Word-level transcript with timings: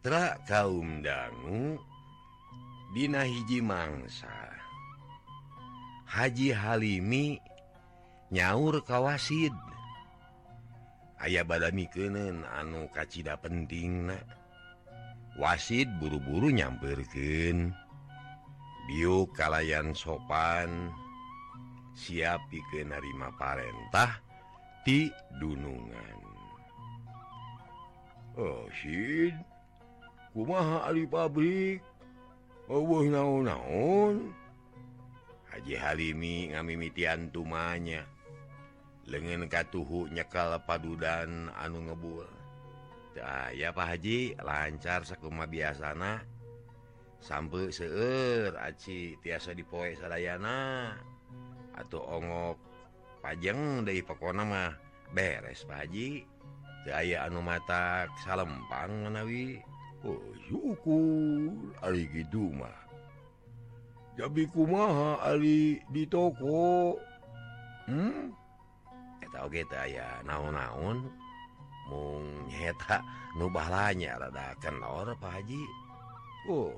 Mitra 0.00 0.40
kaum 0.48 1.04
dangu 1.04 1.76
Dina 2.96 3.20
hiji 3.20 3.60
mangsa. 3.60 4.32
Haji 6.08 6.56
Halimi 6.56 7.36
nyaur 8.32 8.80
kawasid. 8.80 9.52
Ayaah 11.20 11.44
badami 11.44 11.84
kenen 11.92 12.48
anu 12.48 12.88
kacita 12.96 13.36
penting 13.44 14.08
na. 14.08 14.16
wasid 15.36 15.92
buru-buru 16.00 16.48
nyamperken 16.48 17.76
Biu 18.88 19.28
kalayan 19.36 19.92
sopan 19.92 20.96
siap 21.92 22.40
pike 22.48 22.88
narima 22.88 23.36
parentah 23.36 24.16
ti 24.80 25.12
dunungan. 25.36 26.16
Oh, 28.40 28.64
kumaha 30.32 30.86
Ali 30.86 31.06
pabrik. 31.06 31.82
Oh, 32.70 33.02
naon-naon. 33.02 34.30
Haji 35.50 35.74
Halimi 35.74 36.54
ngamimitian 36.54 37.34
tumanya. 37.34 38.06
Lengen 39.10 39.50
katuhu 39.50 40.06
nyekal 40.06 40.54
padudan 40.62 41.50
anu 41.58 41.82
ngebul 41.90 42.30
nah, 43.20 43.50
ya 43.50 43.74
Pak 43.74 43.86
Haji 43.96 44.38
lancar 44.40 45.04
sekuma 45.04 45.44
biasana. 45.44 46.22
Sampai 47.20 47.68
seeur 47.68 48.56
aci 48.56 49.20
tiasa 49.20 49.52
dipoe 49.52 49.92
Sarayana 49.92 50.96
atau 51.76 52.00
ongok 52.00 52.56
pajeng 53.20 53.84
dari 53.84 54.00
pekona 54.00 54.40
mah 54.40 54.72
beres 55.12 55.68
Pak 55.68 55.84
Haji. 55.84 56.24
Saya 56.88 57.28
anu 57.28 57.44
matak 57.44 58.08
salempang 58.24 59.04
menawi. 59.04 59.60
syukur 60.48 61.52
jadi 64.20 64.42
kumaha 64.52 65.16
Ali 65.24 65.80
di 65.88 66.04
toko? 66.04 67.00
Hmm? 67.88 68.36
kita 69.48 69.88
ya 69.88 70.20
naon-naon 70.28 71.08
mungta 71.88 73.00
nubalanya 73.40 74.20
rada 74.20 74.52
kenor 74.60 75.16
Pak 75.16 75.32
Haji. 75.40 75.64
Oh 76.52 76.76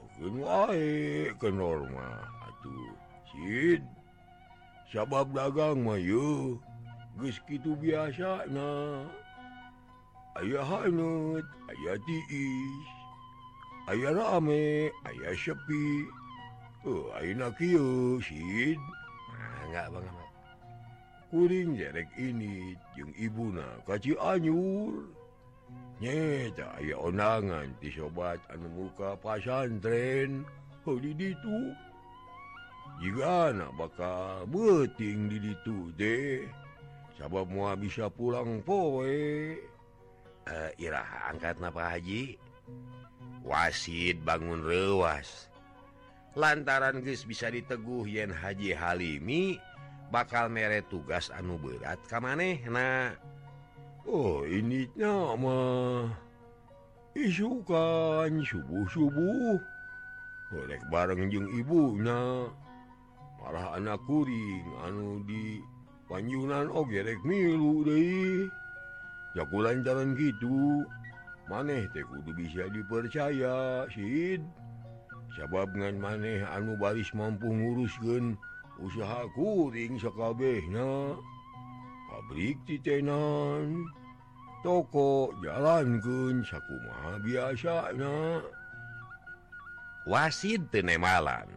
ke 1.35 1.49
normal 1.51 2.23
atuh 2.47 2.95
sabab 4.93 5.35
dagang 5.35 5.83
Mayu 5.83 6.61
gitu 7.51 7.75
biasa 7.75 8.47
nah 8.53 9.11
ayaah 10.39 10.87
hanut 10.87 11.47
ayati 11.67 12.19
tiis. 12.31 12.92
aya 13.91 14.11
rame 14.15 14.91
ayaah 15.07 15.35
sepi. 15.39 16.07
Oh, 16.83 17.15
kuring 21.33 21.81
jarek 21.81 22.13
ini 22.21 22.77
jeung 22.93 23.09
Ibuna 23.17 23.81
kaci 23.89 24.13
anyurnyata 24.21 25.09
aya 26.77 26.93
onangan 27.01 27.73
di 27.81 27.89
sobat 27.89 28.37
anu 28.53 28.69
muka 28.69 29.17
pasantren 29.17 30.45
di 30.85 31.33
itu 31.33 31.59
jika 33.01 33.49
anak 33.49 33.73
bakal 33.81 34.45
beting 34.53 35.33
di 35.33 35.57
itu 35.57 35.89
deh 35.97 36.45
sabab 37.17 37.49
mua 37.49 37.73
bisa 37.81 38.13
pulang 38.13 38.61
poe 38.61 39.57
uh, 40.53 40.71
Irah 40.77 41.33
angkat 41.33 41.57
napa 41.65 41.97
Haji. 41.97 42.37
wasid 43.43 44.23
bangun 44.23 44.63
rewas 44.63 45.51
lantaran 46.39 47.05
guys 47.05 47.27
bisa 47.29 47.53
diteguh 47.53 48.09
Yen 48.09 48.33
Haji 48.33 48.73
Halimi 48.73 49.61
bakal 50.09 50.49
mere 50.49 50.81
tugas 50.89 51.29
anu 51.33 51.61
berat 51.61 52.01
kam 52.09 52.25
maneh 52.25 52.63
nah 52.69 53.13
Oh 54.03 54.43
ininya 54.43 55.39
mah 55.39 56.11
isukan 57.15 58.43
subuh-subuh. 58.43 59.59
Oleh 60.59 60.81
bareng 60.91 61.31
jeung 61.31 61.47
ibunya. 61.55 62.51
Marah 63.39 63.79
anak 63.79 64.03
kuring 64.07 64.67
anu 64.87 65.23
di 65.27 65.63
Panjunan 66.11 66.71
Ogerek 66.71 67.23
milu 67.23 67.87
Dei 67.87 68.47
jalan-jalan 69.39 70.19
gitu. 70.19 70.83
maneh 71.51 71.87
kudu 71.91 72.31
bisa 72.35 72.67
dipercaya 72.71 73.87
Sid. 73.91 74.43
Sabab 75.33 75.73
ngan 75.73 75.97
maneh 75.97 76.45
anu 76.45 76.77
baris 76.77 77.09
mampu 77.17 77.49
nguruskeun 77.49 78.37
usaha 78.83 79.25
kuring 79.33 79.97
sekabehna 79.97 81.17
pabrik 82.13 82.61
titenan 82.69 83.89
toko 84.61 85.33
jalanken 85.41 86.45
sakuma 86.45 87.17
biasana. 87.25 88.45
Wasid 90.05 90.69
tenemalan 90.69 91.49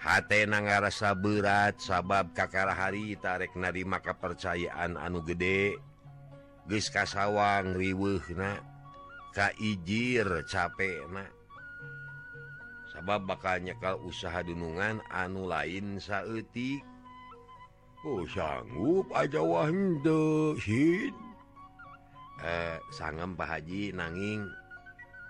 hatna 0.00 0.58
ngarasa 0.64 1.12
berat 1.12 1.76
sabab 1.78 2.32
kakara 2.32 2.72
hari 2.72 3.14
tarek 3.20 3.52
narima 3.54 4.00
maka 4.00 4.16
percayaan 4.16 4.96
anu 4.96 5.20
gede. 5.22 5.76
Geus 6.66 6.88
kasawang 6.88 7.74
riweuhna. 7.76 8.69
Kaijir 9.30 10.26
capek 10.50 11.06
sabab 12.90 13.24
bakal 13.30 13.62
nyekal 13.62 13.96
usaha 14.02 14.42
dunungan 14.42 14.98
anu 15.08 15.46
lain 15.46 16.02
saeutik. 16.02 16.82
Oh 18.00 18.24
sanggup 18.24 19.12
aja 19.12 19.44
Wahdo 19.44 20.56
eh, 22.40 22.78
sangem 22.88 23.36
Pak 23.36 23.48
Haji 23.60 23.92
nanging 23.92 24.48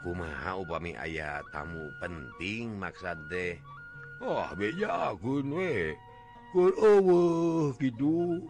kumaha 0.06 0.54
upami 0.54 0.94
ayah 0.94 1.42
tamu 1.50 1.90
penting 1.98 2.78
maksad 2.78 3.18
deh 3.26 3.58
Wah 4.22 4.46
oh, 4.46 4.50
beja 4.54 5.12
akun 5.12 5.50
we 5.50 5.96
gitu 7.80 8.44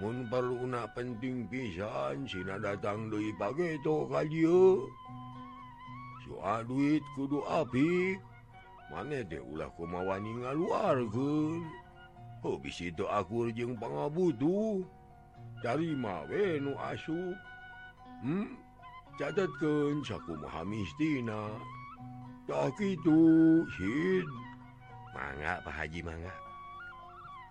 perlu 0.00 0.62
una 0.62 0.86
penting 0.94 1.50
pisan 1.50 2.22
Sina 2.30 2.58
datang 2.62 3.10
Dwi 3.10 3.34
pagi 3.34 3.76
itu 3.78 4.08
soal 6.28 6.60
duit 6.70 7.02
kudu 7.18 7.42
api 7.46 8.14
mana 8.94 9.26
teh 9.26 9.42
ulah 9.42 9.68
kemawani 9.74 10.38
ngaluar 10.38 11.02
habis 12.38 12.78
itu 12.78 13.04
aku 13.10 13.50
jeung 13.50 13.74
pangabutuh 13.74 14.86
dari 15.58 15.90
mawe 15.98 16.62
nu 16.62 16.78
asu. 16.78 17.34
Hmm? 18.22 18.54
catatkan 19.18 19.98
saku 20.06 20.38
Muhammadtina 20.38 21.50
tak 22.46 22.78
itu 22.78 23.66
mangga 25.10 25.58
Pak 25.66 25.74
Haji 25.74 26.06
mangga 26.06 26.30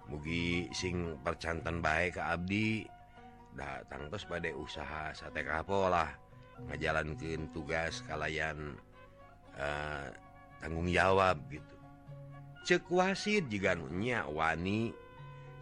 mugi 0.07 0.72
sing 0.72 1.19
percantan 1.22 1.84
baik 1.84 2.16
ke 2.16 2.22
Abdi 2.23 2.69
datang 3.57 4.07
terus 4.07 4.23
pada 4.23 4.50
usaha 4.53 5.12
sate 5.12 5.44
kapolah 5.44 6.14
ngajalankan 6.70 7.49
tugas 7.53 8.02
kalayan 8.05 8.78
uh, 9.58 10.09
tanggung 10.61 10.90
jawab 10.90 11.37
gitu. 11.49 11.76
Cek 12.67 12.91
wasit 12.91 13.47
juga 13.47 13.78
nunya 13.79 14.28
wani 14.28 14.91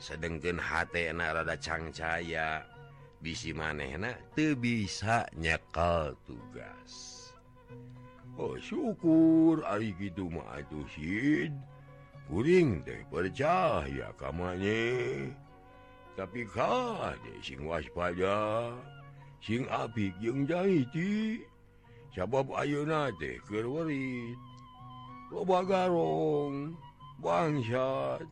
sedengkeun 0.02 0.58
hati 0.58 1.14
enak 1.14 1.42
rada 1.42 1.56
cangcaya 1.56 2.66
bisi 3.22 3.54
manehna 3.56 4.18
teu 4.34 4.58
bisa 4.58 5.28
nyekel 5.38 6.18
tugas. 6.26 7.16
Oh 8.36 8.60
syukur 8.60 9.64
ari 9.64 9.96
gitu 9.96 10.28
mah 10.28 10.60
atuh 10.60 10.84
kuring 12.30 12.82
deh 12.86 13.02
percaya 13.10 14.10
kamarnya. 14.18 15.30
Tapi 16.16 16.48
ka 16.48 17.12
sing 17.44 17.68
waspada 17.68 18.72
sing 19.44 19.68
apik 19.68 20.16
yang 20.24 20.48
jahiti 20.48 21.44
sabab 22.16 22.48
ayeuna 22.56 23.12
teh 23.20 23.36
keur 23.44 23.68
warit 23.68 24.40
loba 25.30 25.60
garong 25.68 26.74
bangsat. 27.20 28.24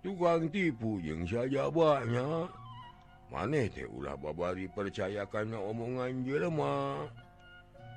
Tukang 0.00 0.48
tipu 0.48 0.96
yang 1.04 1.28
saja 1.28 1.68
banyak. 1.68 2.48
Maneh 3.30 3.68
teh 3.70 3.86
ulah 3.86 4.16
babari 4.16 4.66
percaya 4.66 5.22
kana 5.28 5.60
omongan 5.60 6.26
jelema 6.26 7.06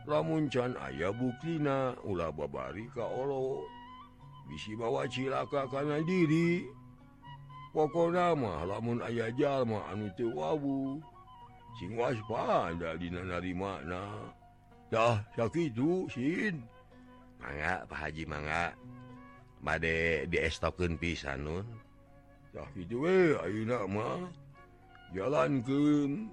lamun 0.06 0.51
can 0.51 0.75
aya 0.78 1.16
buktina 1.16 1.96
ulah 2.04 2.30
babari 2.30 2.86
ka 2.92 3.07
Allah 3.07 3.63
bisi 4.48 4.75
bawa 4.75 5.07
cilaka 5.07 5.68
karena 5.72 6.00
diri. 6.04 6.68
Pokok 7.74 8.13
nama 8.13 8.69
lamun 8.69 9.01
ayah 9.01 9.34
jalma 9.34 9.81
anu 9.90 10.06
tewabu 10.13 11.01
sing 11.81 11.98
waspada 11.98 12.94
dina 13.01 13.25
narimana 13.25 14.30
dah 14.94 15.18
sakit 15.34 15.74
sin. 16.13 16.62
Mangga 17.42 17.81
Pak 17.90 17.98
Haji 17.98 18.24
mangga. 18.30 18.78
Bade 19.63 20.30
diestokeun 20.30 21.01
pisan 21.01 21.50
nun. 21.50 21.66
Dah 22.54 22.69
eh, 22.78 22.86
we 22.94 23.34
ayeuna 23.42 23.89
mah. 23.89 24.30
Jalankeun. 25.18 26.30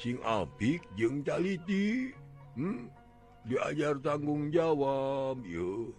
Sing 0.00 0.16
apik 0.24 0.80
jeung 0.96 1.20
caliti 1.20 2.16
hmm? 2.56 2.88
Diajar 3.44 4.00
tanggung 4.00 4.48
jawab 4.48 5.44
yuk 5.44 5.92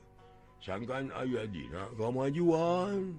sangkan 0.61 1.09
ayah 1.25 1.49
Dina 1.49 1.89
kemajuan 1.97 3.17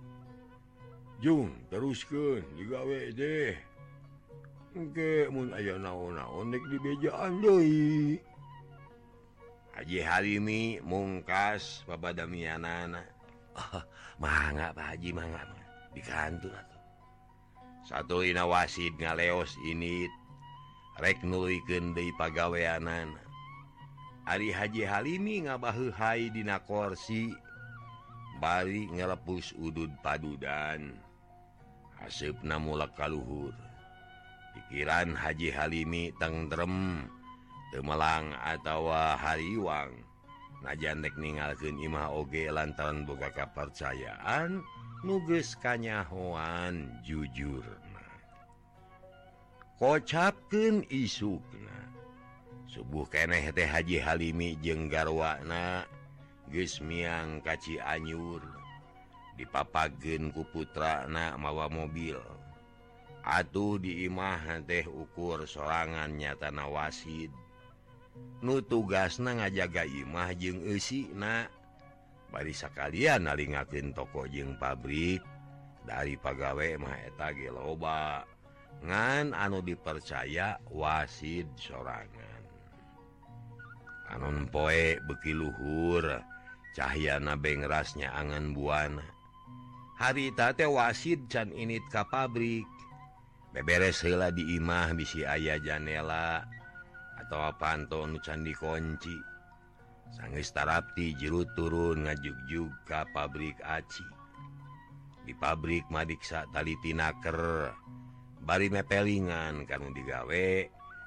Jung 1.22 1.54
teruskan. 1.70 2.42
Digawe 2.58 3.14
deh. 3.14 3.54
Oke 4.72 5.28
mun 5.28 5.52
aya 5.52 5.76
naon-naon 5.76 6.48
dek 6.48 6.64
di 6.64 6.80
bejaan 6.80 7.44
deui 7.44 8.16
Haji 9.76 10.00
Halimi 10.00 10.80
mungkas 10.80 11.84
babadamianana 11.84 13.04
oh, 13.52 13.84
mangga 14.16 14.72
Pak 14.72 14.96
Haji 14.96 15.12
mangga 15.12 15.44
dikantor 15.92 16.56
atuh 16.56 16.80
Satu 17.84 18.24
ina 18.24 18.48
wasid 18.48 18.96
ngaleos 18.96 19.52
ini 19.68 20.08
rek 20.96 21.20
nulikeun 21.20 21.92
deui 21.92 22.08
pagaweanan 22.16 23.12
Ari 24.22 24.54
Haji 24.54 24.82
Halimi 24.86 25.46
ngabahuhai 25.50 26.30
dina 26.30 26.62
korsi 26.62 27.34
bari 28.38 28.86
ngelepus 28.90 29.50
udud 29.58 29.90
padudan. 30.02 30.94
Hasep 31.98 32.38
namulak 32.46 32.94
kaluhur. 32.94 33.54
Pikiran 34.52 35.16
Haji 35.16 35.48
Halimi 35.54 36.12
tengrem 36.20 37.08
Temelang 37.72 38.36
atawa 38.36 39.16
Hariwang 39.16 39.96
najannek 40.60 41.16
ningalken 41.16 41.80
Imah 41.80 42.12
Oge 42.12 42.52
lantaran 42.52 43.08
boga 43.08 43.32
kepercayaan 43.32 44.60
nuges 45.00 45.56
kanyahoan 45.56 47.00
jujur 47.00 47.64
kocapken 49.82 50.86
isukna. 50.86 51.81
subuh 52.72 53.04
keeh 53.04 53.52
teh 53.52 53.68
Haji 53.68 54.00
Halimi 54.00 54.56
jenggarwana 54.64 55.84
Gusmiang 56.48 57.44
kaci 57.44 57.76
anyur 57.76 58.40
dipapagen 59.36 60.32
ku 60.32 60.44
putra 60.48 61.04
anak 61.08 61.36
mawa 61.40 61.68
mobil. 61.68 62.16
Atuh 63.24 63.80
diimah 63.80 64.64
teh 64.64 64.84
ukur 64.84 65.44
sorangan 65.44 66.12
nyata 66.16 66.48
nawasid. 66.52 67.32
Nu 68.44 68.60
tugas 68.60 69.16
na 69.16 69.32
ngajaga 69.36 69.88
imah 69.88 70.36
jeung 70.36 70.60
isi 70.68 71.08
na 71.16 71.48
barisa 72.28 72.68
kalian 72.72 73.24
nalingatin 73.28 73.96
toko 73.96 74.28
jeung 74.28 74.56
pabrik 74.60 75.24
dari 75.88 76.20
pagawei 76.20 76.76
maheta 76.76 77.32
geloba 77.32 78.28
ngan 78.84 79.32
anu 79.32 79.64
dipercaya 79.64 80.60
wasid 80.68 81.48
sorangan. 81.56 82.31
anon 84.12 84.46
poe 84.52 85.00
beki 85.08 85.32
luhur 85.32 86.04
cahana 86.76 87.36
bengrasnya 87.36 88.12
angan 88.12 88.52
buana. 88.52 89.04
Haritate 89.96 90.68
wasid 90.68 91.28
can 91.28 91.52
init 91.52 91.84
ka 91.92 92.04
pabrik. 92.08 92.66
Beberes 93.52 94.00
hela 94.00 94.32
di 94.32 94.56
imah 94.56 94.96
bisi 94.96 95.22
ayah 95.28 95.60
janela 95.60 96.44
atau 97.20 97.52
can 98.24 98.40
dikunci. 98.44 99.16
Sanggeus 100.12 100.52
tarati 100.52 101.16
jiru 101.16 101.48
turun 101.56 102.04
ngajug-jug 102.04 102.72
ka 102.84 103.08
pabrik 103.16 103.56
aci. 103.64 104.04
Di 105.24 105.32
pabrik 105.36 105.88
madiksa 105.88 106.44
talitinaker 106.52 107.70
bari 108.42 108.68
mepelingan 108.68 109.64
kamu 109.70 109.94
digawe 109.94 110.48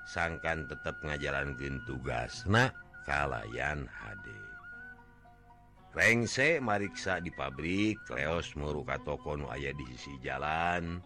sangkan 0.07 0.69
tetap 0.71 0.95
ngajalankeun 1.03 1.57
gen 1.59 1.75
tugas 1.83 2.47
nak 2.47 2.84
kalayan 3.05 3.87
HD 3.87 4.45
rengse 5.95 6.59
mariksa 6.59 7.23
di 7.23 7.31
pabrik 7.31 8.03
Leos 8.11 8.51
muruka 8.59 8.99
toko 9.07 9.39
nu 9.39 9.47
aya 9.47 9.71
di 9.71 9.87
sisi 9.95 10.19
jalan. 10.19 10.99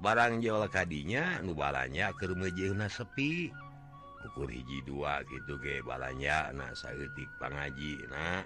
Barang 0.00 0.40
Jawa 0.44 0.68
tadinya 0.68 1.40
nubalanya 1.40 2.12
kemejna 2.16 2.88
sepi. 2.88 3.48
Ukur 4.20 4.52
hiji 4.52 4.84
dua 4.84 5.24
gitu 5.24 5.56
ge 5.64 5.80
balanya 5.80 6.52
na 6.52 6.76
sayatik 6.76 7.28
pangaji 7.40 7.96
na 8.12 8.44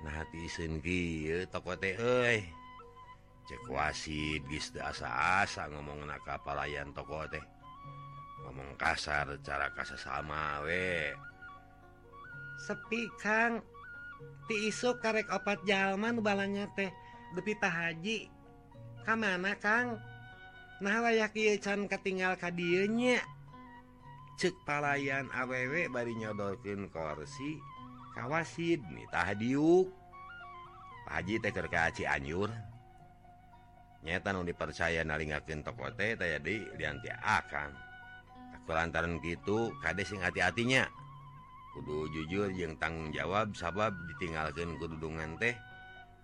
nah 0.00 0.12
hati 0.16 0.48
sendiri 0.48 1.44
toko 1.48 1.76
teh 1.76 1.96
cekuasi 3.48 4.40
bis 4.48 4.72
asa-asa 4.76 5.68
ngomong 5.72 6.04
na 6.04 6.20
kapalayan 6.24 6.92
toko 6.92 7.24
teh. 7.32 7.40
Ngomong 8.44 8.76
kasar 8.76 9.40
cara 9.40 9.72
kasa 9.72 9.96
sama 9.96 10.60
we. 10.64 11.16
sepi 12.60 13.08
Kang. 13.16 13.64
Isuk 14.50 14.98
karek 14.98 15.30
opat 15.30 15.62
Jalman 15.62 16.18
balanya 16.26 16.66
teh 16.74 16.90
depita 17.38 17.70
Haji 17.70 18.26
kamana 19.06 19.54
Kang? 19.62 20.02
Nah 20.82 20.98
layak 21.06 21.38
can 21.62 21.86
ketinggal 21.86 22.34
kanya 22.34 23.22
cek 24.40 24.56
palayan 24.64 25.28
aww 25.30 25.52
bari 25.92 26.16
nyodokin 26.16 26.90
korsi 26.90 27.62
kawasid 28.16 28.82
nitah 28.90 29.36
diuk. 29.38 29.86
Haji 31.06 31.38
teker 31.38 31.66
kaci 31.70 32.06
anyur 32.06 32.50
nyetan 34.00 34.40
dipercaya 34.42 35.04
nalingakin 35.04 35.60
tokote 35.60 36.16
tadi 36.16 36.64
dianti 36.74 37.12
akan 37.12 37.70
aku 38.56 38.72
lantaran 38.72 39.20
gitu 39.20 39.70
kades 39.84 40.10
sing 40.10 40.18
hati-hatinya. 40.24 40.88
kudu 41.76 42.10
jujur 42.10 42.50
yang 42.50 42.74
tanggung 42.78 43.14
jawab 43.14 43.54
sabab 43.54 43.94
ditinggalkan 44.14 44.74
kedudungan 44.78 45.38
teh 45.38 45.54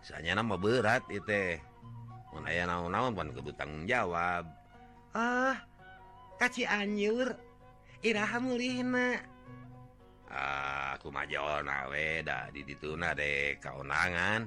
misalnya 0.02 0.42
nama 0.42 0.54
berat 0.58 1.02
itu 1.10 1.58
aya 2.46 2.68
naon-naon 2.68 3.16
pan 3.16 3.32
kudu 3.32 3.50
tanggung 3.56 3.88
jawab 3.88 4.44
ah 5.16 5.56
kaci 6.36 6.68
anyur 6.68 7.32
iraha 8.04 8.38
mulihna. 8.38 9.18
Ah 10.26 10.98
aku 10.98 11.08
maja 11.08 11.62
nawe 11.62 12.08
dah 12.22 12.50
di 12.54 12.66
dituna 12.66 13.14
deh 13.14 13.56
kaonangan. 13.62 14.46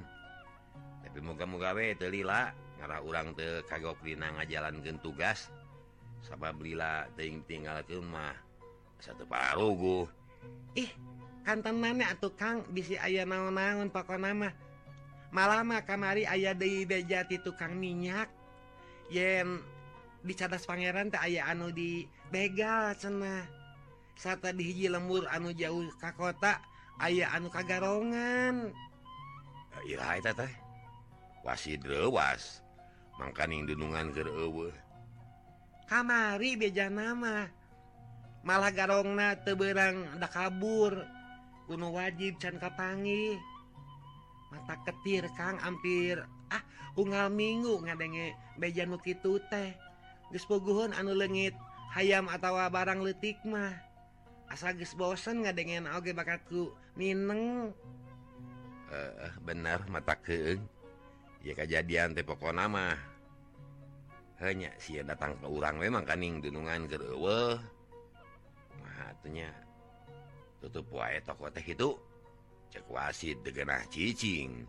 Tapi 1.04 1.18
muga-muga 1.24 1.72
we 1.74 1.96
teu 1.96 2.12
lila 2.12 2.52
ngarah 2.78 3.00
urang 3.02 3.32
teu 3.34 3.64
kagok 3.66 3.98
dina 4.04 4.30
ngajalankeun 4.36 5.00
tugas. 5.00 5.50
Sabab 6.20 6.60
lila 6.60 7.08
teuing 7.16 7.40
tinggalkeun 7.48 8.04
mah 8.04 8.36
satu 9.00 9.24
pararuguh 9.24 10.04
ih 10.76 10.90
kantan 11.42 11.80
mana 11.80 12.14
tukang 12.18 12.62
bisi 12.70 12.94
ayah 13.00 13.26
naon-naon 13.26 13.90
pokok 13.90 14.20
nama 14.20 14.54
malama 15.30 15.82
kamari 15.86 16.26
ayah 16.26 16.54
Dejati 16.54 17.38
tukang 17.40 17.78
minyak. 17.78 18.28
Yen 19.10 19.58
di 20.22 20.34
cadas 20.36 20.68
Pangeran 20.68 21.10
tak 21.10 21.26
aya 21.26 21.48
anu 21.50 21.72
di 21.74 22.06
begal 22.30 22.94
cena 22.94 23.42
saat 24.14 24.44
di 24.52 24.62
hiji 24.68 24.86
lembur 24.92 25.24
anu 25.32 25.50
jauh 25.50 25.88
ka 25.96 26.12
kota 26.12 26.60
aya 27.00 27.32
anu 27.32 27.48
kagarongan 27.48 28.68
eh, 29.80 30.52
wasidwas 31.40 32.60
mangkaning 33.16 33.64
dunungan 33.64 34.12
ke 34.12 34.22
kamari 35.90 36.54
beja 36.54 36.86
nama. 36.86 37.50
malah 38.46 38.72
garongna 38.72 39.36
teberang 39.40 40.06
ada 40.16 40.28
kabur. 40.28 41.04
Kuno 41.70 41.94
wajib 41.94 42.42
can 42.42 42.58
kapangi. 42.58 43.38
Mata 44.50 44.74
ketir 44.82 45.30
Kang 45.38 45.62
hampir 45.62 46.18
ah 46.50 46.62
unggal 46.98 47.30
minggu 47.30 47.78
ngadenge 47.86 48.34
beja 48.58 48.82
nu 48.82 48.98
kitu 48.98 49.38
teh. 49.46 49.70
Gespoguhun 50.34 50.90
anu 50.94 51.14
lengit 51.14 51.54
hayam 51.94 52.26
atau 52.26 52.58
barang 52.58 53.00
letik 53.06 53.38
mah. 53.46 53.70
Asa 54.50 54.74
ges 54.74 54.98
bosen 54.98 55.46
ngadengen 55.46 55.86
oge 55.94 56.10
bakatku 56.10 56.74
mineng. 56.98 57.70
Uh, 58.90 59.30
bener 59.46 59.86
mata 59.86 60.18
keeng 60.18 60.66
ya 61.46 61.54
kejadian 61.54 62.10
pokona 62.26 62.66
nama 62.66 62.98
hanya 64.42 64.74
si 64.82 64.98
datang 65.00 65.36
ke 65.40 65.46
urang 65.46 65.78
memang 65.78 66.02
kaning 66.02 66.42
dunungan 66.42 66.88
gereweh 66.88 67.60
tutup 70.70 71.02
wae 71.02 71.18
toko 71.26 71.50
teh 71.50 71.66
itu. 71.66 71.98
Cek 72.70 72.86
wasit 72.86 73.42
degenah 73.42 73.82
cicing. 73.90 74.62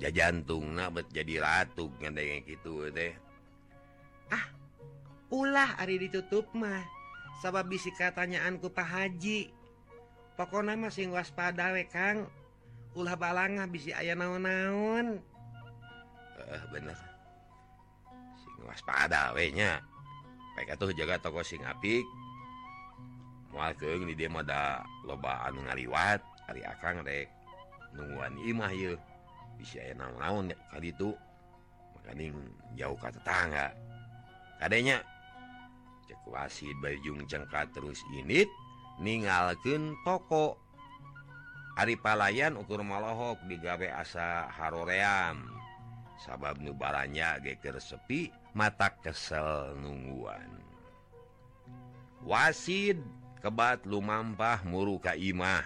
Jajantung 0.00 0.72
nabet 0.72 1.04
jadi 1.12 1.44
latuk 1.44 1.92
ngedeng 2.00 2.40
gitu 2.48 2.88
teh. 2.88 3.12
Ah 4.32 4.48
ulah 5.28 5.76
Ari 5.76 6.08
ditutup 6.08 6.48
mah. 6.56 6.80
Sabab 7.44 7.68
bisi 7.68 7.92
katanyaanku 7.92 8.72
Pak 8.72 8.88
Haji. 8.88 9.52
Pokok 10.40 10.64
nama 10.64 10.88
sing 10.88 11.12
waspada 11.12 11.76
we 11.76 11.84
Kang. 11.84 12.24
Ulah 12.96 13.20
balanga 13.20 13.68
bisi 13.68 13.92
aya 13.92 14.16
naon-naon. 14.16 15.20
Eh 16.40 16.64
bener. 16.72 16.96
Sing 18.40 18.64
waspada 18.64 19.36
we 19.36 19.52
nya. 19.52 19.84
Mereka 20.56 20.80
tuh 20.80 20.96
jaga 20.96 21.20
toko 21.20 21.44
sing 21.44 21.60
apik. 21.68 22.06
muakeung 23.54 24.10
di 24.10 24.18
dieu 24.18 24.28
mah 24.28 24.42
da 24.42 24.82
loba 25.06 25.46
anu 25.46 25.62
ngaliwat 25.62 26.18
ari 26.50 26.66
akang 26.66 27.06
rek. 27.06 27.30
Nungguan 27.94 28.34
imah 28.42 28.74
ieu 28.74 28.98
bisa 29.54 29.78
aya 29.78 29.94
naon-naon 29.94 30.50
kali 30.74 30.90
itu 30.90 31.14
makaning 31.94 32.34
jauh 32.74 32.98
ka 32.98 33.14
tetangga. 33.14 33.70
Kadenya 34.58 34.98
cek 36.10 36.20
wasid 36.26 36.74
bajung 36.82 37.22
cengkat 37.30 37.70
terus 37.70 38.02
init 38.18 38.50
ninggalkeun 38.98 39.94
toko. 40.02 40.58
Ari 41.74 41.98
palayan 41.98 42.54
ukur 42.54 42.82
malohok 42.82 43.38
digawe 43.46 43.98
asa 43.98 44.50
haroream. 44.50 45.46
Sabab 46.22 46.62
nubaranya 46.62 47.42
geger 47.42 47.82
sepi 47.82 48.30
mata 48.54 48.94
kesel 49.02 49.74
nungguan. 49.78 50.62
Wasid. 52.22 53.02
kebat 53.44 53.84
lumampah 53.84 54.64
muru 54.64 54.96
Kaimah 54.96 55.60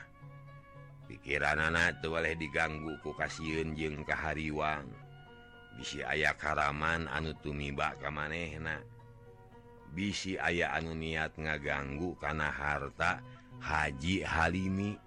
pikiran 1.07 1.63
anak 1.63 2.03
tuh 2.03 2.19
boleh 2.19 2.35
diganggu 2.35 2.99
ku 3.07 3.15
kasihun 3.15 3.79
jeung 3.79 4.03
kahariwang. 4.03 4.91
Bisi 5.79 6.03
ayah 6.03 6.35
karaman 6.35 7.07
anu 7.07 7.39
tumiba 7.39 7.95
ka 8.03 8.11
manehna 8.11 8.83
bisi 9.95 10.35
ayah 10.35 10.75
anu 10.75 10.91
niat 10.91 11.39
ngaganggu 11.39 12.19
karena 12.19 12.51
harta 12.51 13.23
Haji 13.63 14.27
Halimi. 14.27 14.99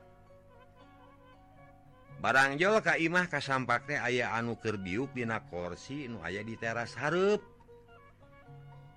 Barangjol 2.23 2.79
Kaimah 2.79 3.27
kasampaknya 3.27 4.07
ayah 4.07 4.39
anu 4.39 4.55
kerbiuk 4.55 5.11
Dina 5.11 5.43
korsi 5.43 6.07
nu 6.07 6.23
aya 6.23 6.39
di 6.39 6.55
teras 6.55 6.95
Harep 6.95 7.43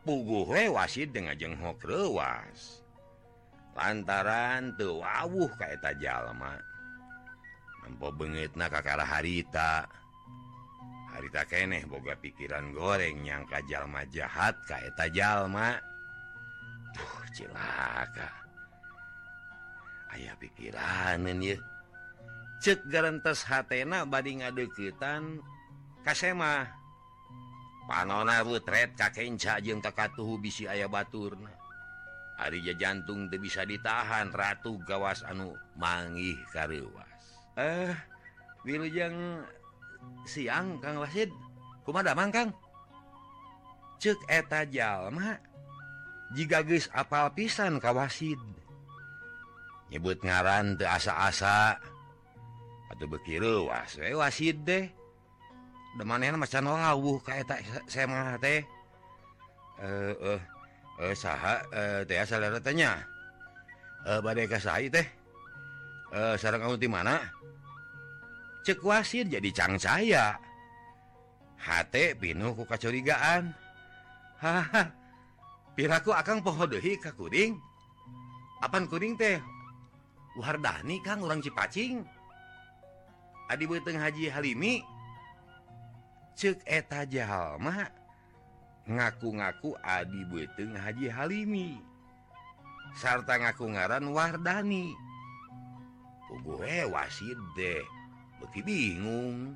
puguh 0.04 0.46
we 0.46 0.68
wasid 0.68 1.10
dengan 1.10 1.32
jenghok 1.32 1.80
rewas 1.88 2.83
lantaran 3.74 4.74
tuh 4.78 5.02
wawuh 5.02 5.50
jalma. 5.98 6.54
Nampa 7.84 8.08
banget 8.14 8.54
na 8.56 8.70
kakara 8.70 9.04
harita. 9.04 9.84
Harita 11.14 11.46
keneh 11.46 11.86
boga 11.86 12.18
pikiran 12.18 12.74
goreng 12.74 13.22
nyangka 13.22 13.62
jalma 13.66 14.02
jahat 14.10 14.54
kayaketa 14.66 15.06
jalma. 15.10 15.78
Tuh 16.94 17.22
cilaka. 17.34 18.30
Ayaah 20.14 20.38
pikiranan 20.38 21.42
ya 21.42 21.58
cek 22.62 22.86
garantes 22.88 23.44
hatna 23.44 24.08
bading 24.08 24.40
ngadeketan 24.40 25.42
kasema 26.00 26.64
panona 27.84 28.40
rutret 28.40 28.96
kakenca 28.96 29.60
jeung 29.60 29.84
kakatuhu 29.84 30.40
bisi 30.40 30.64
ayah 30.64 30.88
baturna. 30.88 31.63
Arija 32.34 32.74
jantung 32.74 33.30
tuh 33.30 33.38
bisa 33.38 33.62
ditahan 33.62 34.34
Ratu 34.34 34.82
gawas 34.82 35.22
anu 35.22 35.54
mangih 35.78 36.38
karwas 36.50 37.38
eh 37.54 37.94
Wiljeng 38.64 39.44
siang 40.24 40.80
Kang 40.80 40.96
Wasid. 40.96 41.28
Kumadaang 41.84 42.32
Kang? 42.32 42.50
Cek 44.00 44.16
eta 44.28 44.64
jalma 44.68 45.36
jika 46.32 46.64
guys 46.64 46.90
apal 46.90 47.30
pisan 47.36 47.78
kawasid 47.78 48.40
nyebut 49.92 50.18
ngaran 50.24 50.80
tuh 50.80 50.88
asa-asa. 50.88 51.78
Atau 52.90 53.06
bekiru 53.08 53.68
was 53.68 53.96
we 54.00 54.16
wasid 54.16 54.64
deh 54.64 54.88
demanen 56.00 56.40
macan 56.40 56.66
ngawuh 56.66 57.20
kayak 57.22 57.48
tak 57.48 57.60
saya 57.86 58.08
mah 58.08 58.36
teh. 58.40 58.64
Eh 59.80 59.84
uh, 59.84 60.36
uh. 60.36 60.40
eh, 61.00 61.14
saha 61.16 61.64
eh, 61.72 62.60
tanya. 62.62 63.02
Eh, 64.04 64.20
badai 64.20 64.46
teh. 64.92 65.06
Eh, 66.14 66.34
sarang 66.38 66.62
kamu 66.62 66.76
di 66.78 66.86
mana? 66.86 67.18
Cek 68.64 68.80
wasit 68.80 69.28
jadi 69.28 69.50
cang 69.52 69.76
saya 69.76 70.40
hati 71.64 72.12
pinuh 72.16 72.52
ku 72.52 72.68
kecurigaan 72.68 73.52
haha 74.40 74.92
piraku 75.76 76.12
akan 76.12 76.44
pohodehi 76.44 77.00
ka 77.00 77.12
kuring 77.16 77.56
apan 78.64 78.88
kuring 78.88 79.16
teh? 79.20 79.36
Wardani 80.34 80.98
kang 81.04 81.22
orang 81.22 81.38
Cipacing. 81.38 82.02
Adi 83.46 83.70
Beteng 83.70 84.02
Haji 84.02 84.26
Halimi. 84.34 84.82
Cek 86.34 86.66
eta 86.66 87.06
jalma 87.06 87.86
ngaku-ngaku 88.88 89.76
Adi 89.80 90.22
Beteng 90.28 90.76
Haji 90.76 91.08
Halimi. 91.08 91.80
Sarta 92.94 93.40
ngaku 93.40 93.74
ngaran 93.74 94.06
Wardani 94.14 95.04
gue 96.42 96.66
eh, 96.66 96.84
wasid 96.88 97.38
deh 97.54 97.84
beki 98.42 98.60
bingung. 98.66 99.54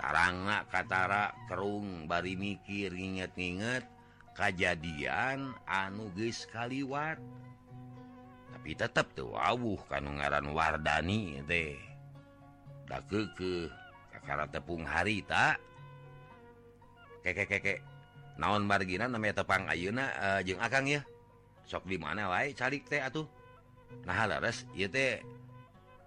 Taranga 0.00 0.64
Katara 0.72 1.28
kerung 1.44 2.08
bari 2.08 2.32
mikir 2.32 2.88
inget-inget 2.88 3.84
kejadian 4.32 5.52
anuges 5.68 6.48
kaliwat. 6.48 7.20
Tapi 8.48 8.70
tetap 8.72 9.12
tuh 9.12 9.36
wawuh 9.36 9.76
kan 9.92 10.08
ngaran 10.08 10.48
Wardani 10.56 11.44
teh 11.44 11.76
da 12.88 13.04
ke 13.04 13.28
kakara 14.08 14.48
tepung 14.48 14.88
harita. 14.88 15.60
Kekek 17.20 17.60
kekek 17.60 17.78
naon 18.40 18.64
margina 18.64 19.04
namanya 19.04 19.44
tepang 19.44 19.68
Ayeuna 19.68 20.08
jeung 20.40 20.56
eh, 20.56 20.64
Akang 20.64 20.88
ya? 20.88 21.04
Sok 21.68 21.84
di 21.84 22.00
mana 22.00 22.32
wae 22.32 22.56
calik 22.56 22.88
teh 22.88 22.96
atuh. 22.98 23.28
Nah 24.08 24.24
laras 24.24 24.64
ieu 24.72 24.88
teh 24.88 25.20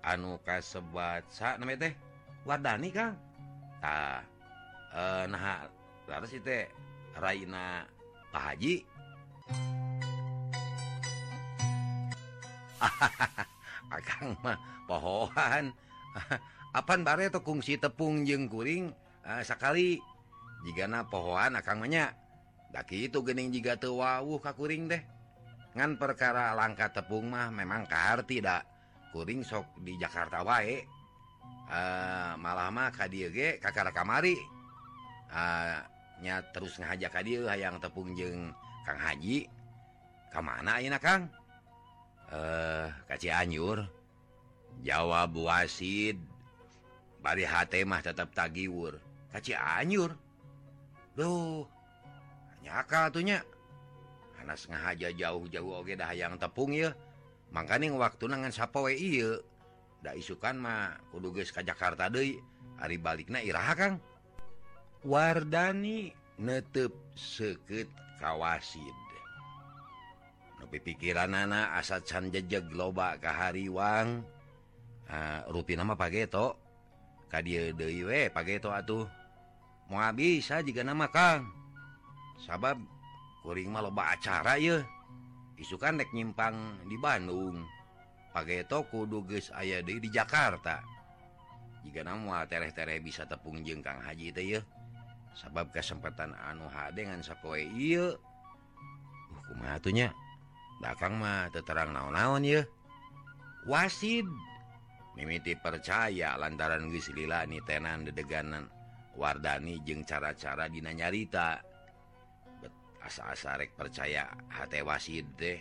anu 0.02 0.42
kasebat 0.42 1.22
sa 1.30 1.62
namanya 1.62 1.88
teh 1.88 1.94
Wardani 2.44 2.90
Kang? 2.90 3.14
Tah 3.78 4.26
eh 4.98 5.24
nah 5.30 5.70
laras 6.10 6.34
ieu 6.34 6.42
teh 6.42 6.66
Raina 7.22 7.86
Pak 8.34 8.44
Haji. 8.50 8.82
Akang 13.96 14.34
mah 14.42 14.58
pohohan. 14.90 15.70
Apan 16.74 17.06
bare 17.06 17.30
atau 17.30 17.46
kungsi 17.46 17.78
tepung 17.78 18.26
jeung 18.26 18.50
kuring 18.50 18.90
uh, 19.22 19.38
eh, 19.38 19.44
sekali 19.46 20.02
jika 20.64 20.90
na 20.90 21.06
pohohan 21.06 21.54
akang 21.54 21.84
banyak 21.84 22.23
Daki 22.74 23.14
itu 23.14 23.22
gening 23.22 23.54
juga 23.54 23.78
tuh 23.78 24.02
wawuh 24.02 24.42
kakuring 24.42 24.90
deh 24.90 25.04
ngan 25.74 25.98
perkara 25.98 26.54
langkah 26.54 26.90
tepung 26.94 27.34
mah 27.34 27.50
memang 27.50 27.90
kahar 27.90 28.22
tidak 28.26 28.66
kuring 29.14 29.46
sok 29.46 29.66
di 29.82 29.98
Jakarta 29.98 30.42
wae. 30.42 30.82
Uh, 31.70 32.34
malah 32.38 32.70
mah 32.70 32.90
kadiege 32.94 33.58
kakara 33.62 33.94
kamari. 33.94 34.38
Uh, 35.34 35.82
nya 36.22 36.46
terus 36.54 36.78
ngajak 36.78 37.26
dieu 37.26 37.50
hayang 37.50 37.82
tepung 37.82 38.14
jeung 38.14 38.54
Kang 38.86 39.02
Haji. 39.02 39.50
Kemana 40.34 40.82
ayeuna 40.82 40.98
Kang? 40.98 41.30
Eh 42.30 42.38
uh, 42.38 42.88
kaci 43.06 43.30
anyur 43.30 43.86
jawab 44.82 45.38
wasid 45.38 46.18
bari 47.22 47.46
hate 47.46 47.86
mah 47.86 48.02
tetap 48.02 48.34
tagiwur. 48.34 48.98
Kaci 49.30 49.58
anyur 49.58 50.14
Duh 51.14 51.70
nyaka 52.64 53.12
tuhnya 53.12 53.44
Anas 54.40 54.68
ngahaja 54.68 55.12
jauh-jauh 55.16 55.84
oge 55.84 55.96
dah 55.96 56.12
yang 56.12 56.36
tepung 56.36 56.76
ya 56.76 56.92
makaning 57.52 57.96
waktu 57.96 58.28
nangan 58.28 58.52
sappoe 58.52 58.92
iye 58.92 59.40
nda 60.04 60.16
isukan 60.20 60.60
mah 60.60 61.00
kuduges 61.12 61.52
ka 61.52 61.64
Jakarta 61.64 62.12
De 62.12 62.36
hari 62.76 63.00
balik 63.00 63.32
na 63.32 63.40
Iraha 63.40 63.74
Kang. 63.78 63.96
Wardani 65.08 66.12
netep 66.40 66.92
seket 67.16 67.88
kawasid 68.20 69.04
tapi 70.74 70.80
pikiran 70.80 71.36
anak 71.38 71.76
asa 71.76 72.02
can 72.02 72.34
jejeg 72.34 72.72
loba 72.74 73.20
ke 73.22 73.30
hariwang 73.30 74.26
uh, 75.06 75.46
rupi 75.52 75.78
nama 75.78 75.94
pageto. 75.94 76.58
Ka 77.30 77.46
dia 77.46 77.70
Dewe 77.78 78.34
pageto 78.34 78.74
atuh. 78.74 79.06
Mau 79.92 80.02
bisa 80.18 80.66
jika 80.66 80.82
nama 80.82 81.12
Kang. 81.14 81.46
sabab 82.42 82.80
kuring 83.44 83.70
mah 83.70 83.84
loba 83.84 84.16
acara 84.16 84.56
ya 84.58 84.82
isukan 85.60 86.02
nek 86.02 86.10
nyimpang 86.12 86.82
di 86.88 86.98
Bandung. 86.98 87.64
Pakai 88.34 88.66
toko 88.66 89.06
duges 89.06 89.54
aya 89.54 89.86
deui 89.86 90.02
di 90.02 90.10
Jakarta. 90.10 90.82
Jika 91.86 92.02
nama 92.02 92.48
tereh-tereh 92.50 92.98
bisa 92.98 93.30
tepung 93.30 93.62
jengkang 93.62 94.02
Haji 94.02 94.34
teh 94.34 94.58
ya 94.58 94.62
sabab 95.38 95.70
kesempatan 95.74 96.34
anu 96.38 96.70
H 96.70 96.94
dengan 96.94 97.22
sekoe 97.22 97.66
iya 97.74 98.14
hukumnya 99.34 99.82
uh, 99.82 100.14
dakang 100.82 101.18
mah 101.18 101.50
terang 101.54 101.94
naon-naon 101.94 102.46
ya 102.46 102.62
wasid. 103.68 104.26
Mimiti 105.14 105.54
percaya 105.54 106.34
lantaran 106.42 106.90
Guslila 106.90 107.46
ni 107.46 107.62
tenan 107.62 108.02
dedeganan. 108.02 108.66
Wardani 109.14 109.78
jeung 109.86 110.02
cara-cara 110.02 110.66
Dina 110.66 110.90
nyarita. 110.90 111.62
asa-asarek 113.04 113.76
percaya 113.76 114.32
hati 114.48 114.80
wasid 114.80 115.28
deh. 115.36 115.60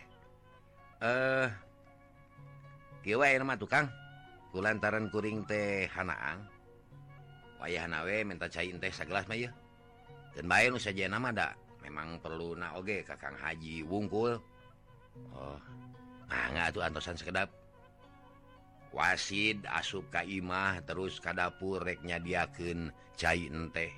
Eh 1.03 1.49
uh, 3.05 3.59
tukang. 3.59 3.91
Kulantaran 4.53 5.09
kuring 5.09 5.49
teh 5.49 5.89
Hanaan. 5.97 6.45
Wayahnawe 7.59 8.17
minta 8.27 8.47
cair 8.51 8.77
teh 8.79 8.93
segelas 8.93 9.27
May 9.31 9.49
dan 10.33 10.49
nu 10.49 10.81
saja 10.81 11.05
nama 11.13 11.29
da 11.29 11.53
memang 11.85 12.17
perlu 12.25 12.57
naoge 12.57 13.05
Kakang 13.05 13.37
Haji 13.37 13.85
wungkul. 13.85 14.41
Oh 15.37 15.61
nah, 16.33 16.73
tuh 16.73 16.81
antosan 16.81 17.21
sekedap. 17.21 17.53
Wasid 18.93 19.65
asub 19.69 20.09
Kaimah 20.13 20.85
terus 20.85 21.21
kadapurreknya 21.21 22.21
diaken 22.21 22.93
cair 23.17 23.53
teh. 23.73 23.93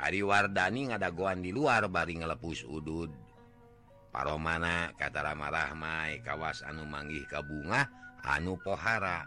Ari 0.00 0.26
Wardani 0.26 0.90
ngadagoan 0.90 1.38
di 1.38 1.54
luar 1.54 1.86
bari 1.86 2.18
ngelepus 2.18 2.66
udud. 2.66 3.10
Paro 4.10 4.38
mana 4.38 4.94
kata 4.94 5.22
Ramarahmai 5.22 6.22
kawas 6.22 6.62
anu 6.66 6.86
manggih 6.86 7.26
ka 7.30 7.42
bunga 7.42 7.86
anu 8.26 8.58
pohara. 8.58 9.26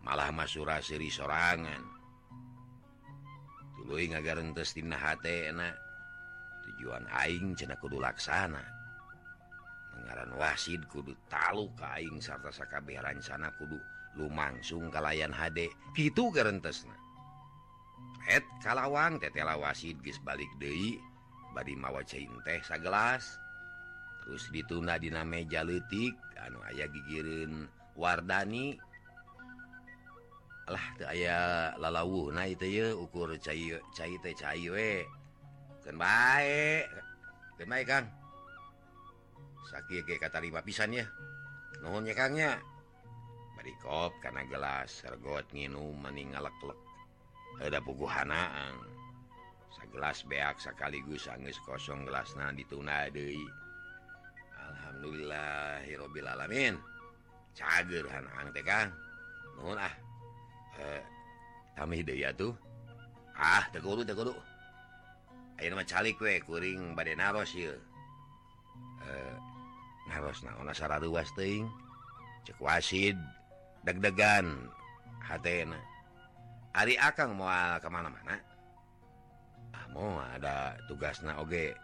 Malah 0.00 0.32
Masura 0.32 0.80
Siri 0.80 1.12
sorangan. 1.12 1.84
Tulu 3.76 3.94
enak 4.00 5.74
tujuan 6.66 7.04
Aing 7.10 7.52
cena 7.58 7.76
kudu 7.76 8.00
laksana. 8.00 8.62
Pengaran 9.90 10.32
wasid 10.38 10.86
kudu 10.88 11.12
talu 11.28 11.68
kaing 11.76 12.22
sarta 12.22 12.48
sakabeh 12.48 12.96
sana 13.20 13.52
kudu 13.58 13.76
lumangsung 14.18 14.90
kalayan 14.90 15.30
HD 15.30 15.70
gitu 15.94 16.34
garentesna 16.34 17.09
Et 18.28 18.44
kalawang 18.60 19.16
tetela 19.16 19.56
wasid 19.56 19.96
gis 20.04 20.20
balik 20.20 20.50
Dei 20.60 21.00
bari 21.56 21.72
mawa 21.72 22.04
cain 22.04 22.28
teh 22.44 22.60
sagelas. 22.60 23.40
Terus 24.20 24.44
dituna 24.52 25.00
dina 25.00 25.24
meja 25.24 25.64
letik 25.64 26.12
anu 26.36 26.60
aya 26.68 26.84
gigirin 26.92 27.64
Wardani. 27.96 28.76
Lah 30.70 30.84
aya 31.08 31.38
lalawu 31.80 32.30
nah 32.30 32.46
itu 32.46 32.68
ya 32.68 32.86
ukur 32.94 33.34
cair 33.40 33.80
cair 33.96 34.18
teh 34.20 34.36
cai 34.36 34.68
we. 34.68 35.08
Kan 35.80 35.96
baik 35.96 36.84
kan 37.56 37.66
baik 37.66 37.86
kang. 37.88 38.06
Sakit 39.72 40.04
ke 40.04 40.20
kata 40.20 40.42
lima 40.42 40.60
pisan 40.60 40.92
ya 40.92 41.06
nuhunnya 41.80 42.12
kangnya 42.12 42.60
bari 43.56 43.72
kop 43.80 44.12
karena 44.20 44.44
gelas 44.44 45.00
sergot 45.00 45.48
nginum 45.56 45.96
maning 45.96 46.36
ngalek-lek. 46.36 46.89
ada 47.60 47.78
puguhanaan 47.84 48.74
segelas 49.70 50.24
beak 50.24 50.56
sekaligus 50.56 51.28
sangis 51.28 51.60
kosong 51.62 52.08
gelasna 52.08 52.50
dituna 52.56 53.12
Dewi 53.12 53.44
Alhamdulillahirobbil 54.56 56.28
alamin. 56.28 56.74
Cagerhanang 57.52 58.50
tekan 58.56 58.88
mohon 59.60 59.76
ah. 59.76 59.94
Eh, 60.80 61.02
kami 61.76 62.00
tuh 62.32 62.56
ah 63.36 63.64
teguru 63.68 64.00
teguru 64.00 64.32
air 65.60 65.76
macali 65.76 66.16
kue 66.16 66.40
kuring 66.40 66.96
badai 66.96 67.16
naros 67.16 67.52
yuk 67.52 67.76
eh, 69.04 69.36
naros 70.08 70.40
naon 70.40 70.72
asara 70.72 70.96
cek 72.46 72.56
wasid 72.56 73.16
deg-degan 73.84 74.68
hatena 75.20 75.76
Ari 76.70 76.94
Akang 76.94 77.34
mau 77.34 77.50
eh, 77.50 77.78
kemana-mana. 77.82 78.38
Ah, 79.74 79.86
mau 79.90 80.22
ada 80.22 80.78
tugas 80.86 81.18
naoge 81.26 81.74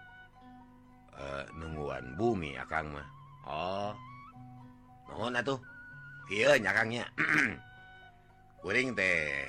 uh, 1.11 1.43
eh, 1.43 1.45
nungguan 1.59 2.15
bumi 2.15 2.55
Akang 2.55 2.95
mah. 2.95 3.09
Oh. 3.47 3.91
Mohon 5.11 5.39
tuh? 5.43 5.59
Nyakangnya 6.35 7.07
kuring 8.63 8.99
teh 8.99 9.47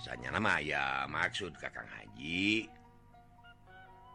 misalnya 0.00 0.32
nama 0.32 0.56
ya 0.60 1.04
maksud 1.08 1.56
Kakang 1.60 1.88
Haji. 1.88 2.68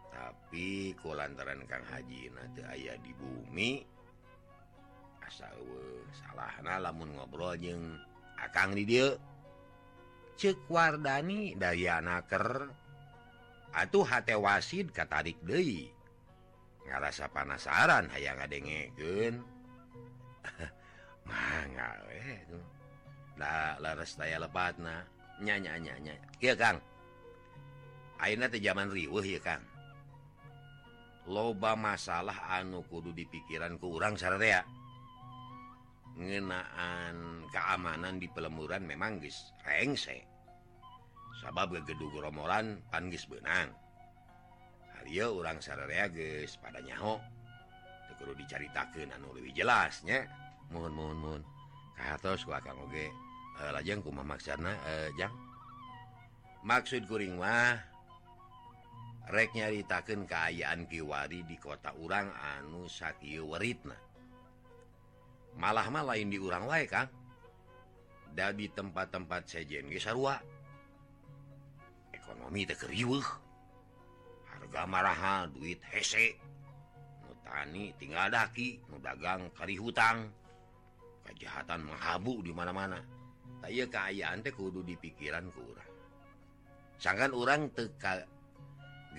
Tapi 0.10 0.94
ku 0.98 1.14
lantaran 1.14 1.62
Kang 1.70 1.86
Haji 1.86 2.34
nanti 2.34 2.62
ayah 2.66 2.98
di 3.02 3.14
bumi 3.14 3.86
asal 5.30 5.62
salah 6.10 6.82
lamun 6.82 7.14
ngobrol 7.14 7.54
jeng 7.62 8.02
Akang 8.42 8.74
di 8.74 8.82
dia 8.82 9.14
cewardani 10.40 11.60
Dayanaker 11.60 12.72
atuh 13.76 14.08
hate 14.08 14.40
wasid 14.40 14.96
katarik 14.96 15.36
Dewi 15.44 15.92
ngerasa 16.88 17.28
panasaran 17.30 18.08
aya 18.16 18.34
ngadengeken 18.40 19.44
saya 24.08 24.42
lepat 24.42 24.80
nyanyanyanya 25.44 26.16
zaman 28.58 28.90
riuh 28.90 29.22
kan 29.44 29.62
loba 31.30 31.78
masalah 31.78 32.58
anu 32.58 32.82
kudu 32.90 33.14
di 33.14 33.28
pikiran 33.30 33.78
kurang 33.78 34.18
sarrea 34.18 34.66
ngenaan 36.20 37.48
keamanan 37.48 38.20
di 38.20 38.28
pelemuran 38.28 38.84
memang 38.84 39.24
guys 39.24 39.56
rengse. 39.64 40.29
sabab 41.38 41.78
gedung 41.86 42.16
romoran 42.18 42.82
panggis 42.90 43.30
benang 43.30 43.70
Hariyo 45.00 45.40
urang 45.40 45.64
sareages 45.64 46.60
pada 46.60 46.84
nyaho. 46.84 47.16
Kudu 48.20 48.36
dicaritakan 48.36 49.16
anu 49.16 49.32
lebih 49.32 49.56
jelasnya 49.56 50.28
mohon 50.76 50.92
mohon 50.92 51.18
mohon. 51.24 51.44
Katos 51.96 52.44
ku 52.44 52.52
akang 52.52 52.76
oge. 52.84 53.08
E, 53.56 53.62
lajeng 53.72 54.04
kumaha 54.04 54.28
mamaksana 54.28 54.76
e, 54.84 54.94
jang. 55.16 55.32
Maksud 56.68 57.08
kuring 57.08 57.40
mah 57.40 57.80
rek 59.32 59.56
nyaritakan 59.56 60.28
keayaan 60.28 60.84
kiwari 60.92 61.48
di 61.48 61.56
kota 61.56 61.96
urang 61.96 62.28
anu 62.60 62.92
sakieu 62.92 63.48
weritna. 63.48 63.96
Malah 65.56 65.88
mah 65.88 66.04
lain 66.12 66.28
di 66.28 66.44
urang 66.44 66.68
wae 66.68 66.84
kang. 66.92 67.08
Da 68.36 68.52
di 68.52 68.68
tempat-tempat 68.68 69.48
sejen 69.48 69.88
ge 69.88 70.04
sarua. 70.04 70.59
ekonomi 72.40 72.64
harga 74.48 74.88
maraha 74.88 75.44
duit 75.52 75.84
hesekani 75.92 76.40
tinggal 78.00 78.32
daki 78.32 78.80
dagang 79.04 79.52
kari 79.52 79.76
hutang. 79.76 80.32
Kejahatan 81.28 81.84
menghabu 81.84 82.40
di 82.40 82.56
mana-mana. 82.56 83.04
Keayaan 83.60 84.40
teh 84.40 84.56
kudu 84.56 84.88
di 84.88 84.96
pikiran 84.96 85.52
sangkan 85.52 85.60
urang 85.68 85.92
sangkan 86.96 87.32
orang 87.36 87.62
teka 87.76 88.24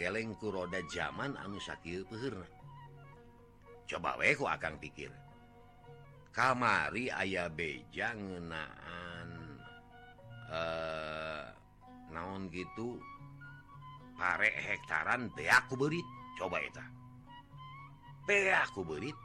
gelengku 0.01 0.49
roda 0.49 0.81
zaman 0.89 1.37
anu 1.37 1.61
sakit 1.61 2.09
pehirna 2.09 2.49
coba 3.85 4.17
weku 4.17 4.49
akan 4.49 4.81
pikir. 4.81 5.13
Kamari 6.33 7.13
ayah 7.13 7.53
beja 7.53 8.17
ngenaan 8.17 9.29
eh 10.51 11.60
naon 12.13 12.51
gitu? 12.53 12.99
Pare 14.19 14.53
hektaran 14.53 15.33
aku 15.33 15.75
berit 15.81 16.07
coba 16.37 16.61
aku 18.63 18.85
berit 18.85 19.17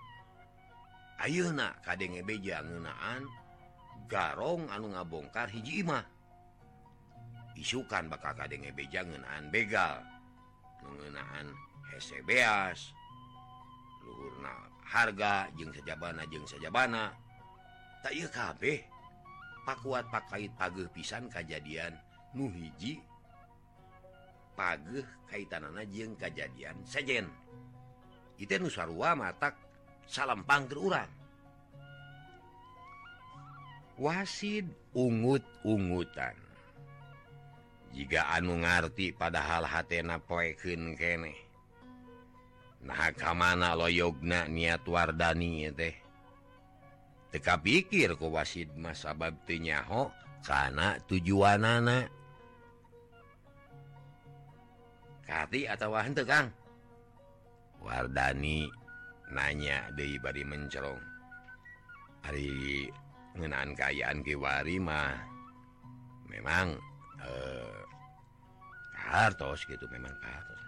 Ayeuna 1.15 1.71
kadenge 1.79 2.19
kadebejanaan 2.19 3.23
garong 4.11 4.67
anu 4.67 4.91
ngabongkar 4.91 5.47
hiji 5.47 5.79
Imah. 5.79 6.03
Isukan 7.55 8.11
bakal 8.11 8.35
kadenge 8.35 8.75
kadebejanaan 8.75 9.47
begal 9.47 10.03
mengenaan 10.83 11.55
beas. 12.27 12.91
luhurna 14.05 14.53
harga 14.85 15.49
jeng 15.55 15.71
sajabana 15.71 16.27
jeng 16.27 16.45
sajabana. 16.45 17.15
Tak 18.03 18.13
kabeh. 18.29 18.83
Pakuat 19.65 20.05
pakai 20.13 20.45
page 20.53 20.85
pisan 20.93 21.25
kejadian 21.25 21.97
nuhiji. 22.35 22.99
Pageh 24.55 25.03
kaitan 25.27 25.67
jeng 25.91 26.15
kejadian 26.15 26.79
sejen 26.87 27.27
itu 28.35 28.55
Nusarwa 28.59 29.15
mata 29.15 29.55
salampang 30.07 30.67
ke 30.67 30.75
urang. 30.75 31.11
Wasid 33.95 34.67
ungut-ungutan. 34.91 36.35
Jika 37.95 38.27
anu 38.35 38.59
ngerti 38.59 39.15
padahal 39.15 39.63
hatna 39.63 40.19
poekin 40.19 40.99
kene. 40.99 41.31
Nah 42.83 43.15
kamana 43.15 43.71
loyogna 43.71 44.51
niat 44.51 44.83
wardani 44.83 45.71
teh? 45.71 45.95
Teka 47.31 47.63
pikir 47.63 48.19
ku 48.19 48.35
wasid 48.35 48.75
masa 48.75 49.15
babnyaho 49.15 50.11
karena 50.43 50.99
tujuan 51.07 51.63
anak 51.63 52.11
Kati 55.25 55.65
atautawa 55.65 56.05
Kang? 56.25 56.47
Wardani 57.81 58.69
nanya 59.33 59.89
De 59.97 60.17
bari 60.21 60.45
mencerong 60.45 61.01
hari 62.25 62.85
ngenaan 63.37 63.73
kayaan 63.73 64.21
Gewari 64.21 64.77
mah 64.77 65.17
memang 66.29 66.77
eh, 67.21 67.81
kartos 68.93 69.65
gitu 69.65 69.85
memang 69.89 70.13
kartos 70.21 70.61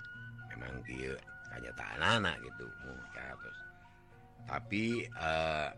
memang 0.54 0.74
gil 0.86 1.13
kenyataan 1.54 2.02
anak 2.22 2.38
gitu 2.46 2.65
uh, 2.86 3.02
kartos 3.13 3.58
tapi 4.46 5.06
eh, 5.06 5.70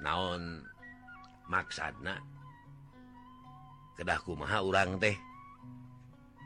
naon 0.00 0.64
maksana? 1.50 2.22
Kedahku 3.98 4.38
maha 4.38 4.62
orang 4.62 4.96
teh? 4.96 5.18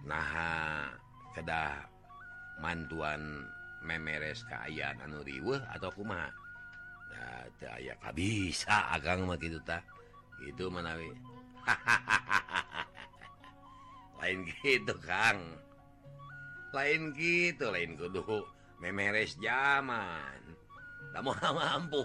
Nah 0.09 0.89
kedah 1.35 1.85
mantuan 2.63 3.51
memeres 3.85 4.47
keayaan 4.49 5.03
anu 5.05 5.21
riweuh 5.27 5.61
atau 5.75 5.91
kuma 5.93 6.31
nah, 7.13 7.45
aya 7.77 7.95
bisa 8.15 8.95
agang 8.95 9.27
kitu 9.37 9.61
tak 9.67 9.85
itu 10.41 10.71
menawi 10.71 11.11
lain 14.25 14.49
gitu 14.49 14.97
Kang. 15.05 15.41
Lain 16.73 17.13
gitu 17.13 17.69
lain 17.69 17.93
kudu 17.95 18.25
memeres 18.81 19.37
zaman 19.39 20.41
kamu 21.15 21.31
mampu 21.61 22.01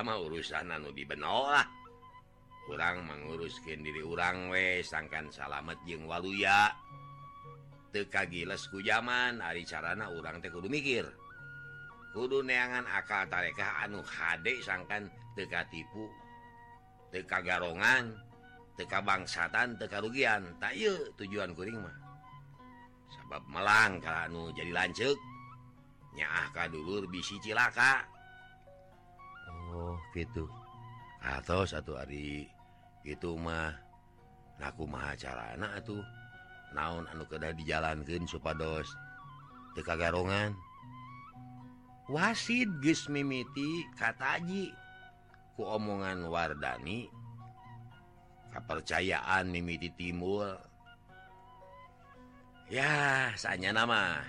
mau 0.00 0.24
urusan 0.24 0.72
anu 0.72 0.88
dibenolah 0.94 1.66
kurang 2.68 3.08
menguruskan 3.08 3.80
diri 3.80 4.04
urang 4.04 4.52
we 4.52 4.84
sangkan 4.84 5.32
salamet 5.32 5.80
jeung 5.88 6.04
waluya. 6.04 6.68
Teka 7.88 8.28
gilesku 8.28 8.84
zaman 8.84 9.40
hari 9.40 9.64
carana 9.64 10.12
urang 10.12 10.44
teh 10.44 10.52
kudu 10.52 10.68
mikir. 10.68 11.08
Kudu 12.12 12.44
neangan 12.44 12.84
akal 12.84 13.24
tarekah 13.32 13.88
anu 13.88 14.04
hade 14.04 14.60
sangkan 14.60 15.08
teka 15.32 15.64
tipu 15.72 16.04
teka 17.08 17.40
garongan 17.40 18.12
teka 18.76 19.00
bangsatan 19.00 19.80
teka 19.80 20.04
rugian 20.04 20.52
tak 20.60 20.76
yuk 20.76 21.16
tujuan 21.16 21.56
kuring 21.56 21.80
mah. 21.80 21.96
Sabab 23.08 23.40
melang 23.48 23.96
kalau 24.04 24.20
anu 24.28 24.42
jadi 24.52 24.76
lancek 24.76 25.16
nyaah 26.12 26.52
kadulur 26.52 27.08
bisi 27.08 27.40
cilaka. 27.40 28.04
Oh 29.48 29.96
gitu. 30.12 30.44
Atau 31.24 31.64
satu 31.64 31.96
hari 31.96 32.44
itu 33.04 33.38
mah 33.38 33.74
aku 34.58 34.84
macara 34.86 35.54
anak 35.54 35.84
tuh 35.86 36.02
naon 36.74 37.06
anu 37.10 37.24
kedah 37.30 37.54
dijalankan 37.54 38.26
supados 38.26 38.90
teka 39.78 39.94
garongan 39.94 40.52
wasid 42.10 42.68
ges 42.82 43.06
mimiti 43.06 43.86
kataji 43.94 44.74
ku 45.54 45.62
omongan 45.66 46.26
Wardani 46.30 47.10
kepercayaan 48.52 49.52
mimiti 49.52 49.92
timbul. 49.92 50.56
Ya 52.68 53.32
sanya 53.36 53.72
nama. 53.72 54.20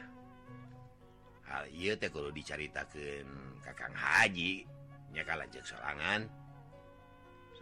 Hal 1.44 1.66
iya 1.74 1.98
teh 1.98 2.08
kalau 2.14 2.32
diceritakan 2.32 3.26
kakang 3.66 3.96
haji 3.96 4.64
nya 5.12 5.26
lanjut 5.26 5.66
sorangan. 5.66 6.30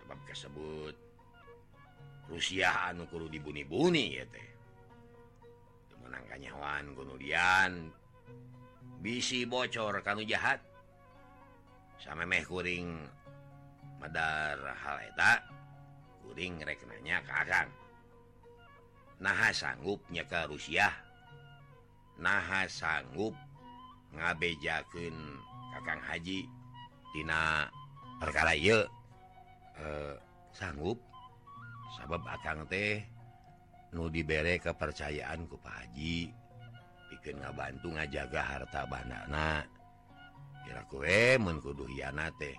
sebab 0.08 0.24
tersebut 0.24 0.96
Rusia 2.32 2.88
anukuru 2.88 3.28
dibunibuni 3.28 4.16
menangkan 6.00 6.40
nyawan 6.40 6.96
kemudian 6.96 7.92
bisi 9.04 9.44
bocor 9.44 10.00
kamu 10.00 10.24
jahat. 10.24 10.64
Sama 12.00 12.24
mehkuring 12.24 13.04
Madar 14.00 14.56
haleta 14.80 15.44
kuring 16.24 16.64
reknanya 16.64 17.20
Kakang 17.28 17.68
nah 19.20 19.52
sanggupnya 19.52 20.24
ke 20.24 20.48
Rusia. 20.48 20.88
Nah 22.24 22.64
sanggup 22.72 23.36
ngabejaken 24.16 25.16
Kakang 25.76 26.00
Haji 26.00 26.48
Tina 27.12 27.68
perkara 28.24 28.56
yuk 28.56 28.97
eh, 29.82 30.16
sanggup? 30.54 30.98
Sabab 31.98 32.22
akan 32.22 32.68
teh 32.68 33.02
nu 33.96 34.12
diberre 34.12 34.60
kepercayaanku 34.60 35.56
Pak 35.64 35.76
Haji. 35.88 36.30
Bikin 37.08 37.40
ngabantu 37.40 37.96
ngajaga 37.96 38.42
harta 38.44 38.84
banana. 38.86 39.64
Kira 40.68 40.84
kue 40.92 41.08
eh, 41.08 41.40
menkudu 41.40 41.88
hiana 41.88 42.28
teh. 42.36 42.54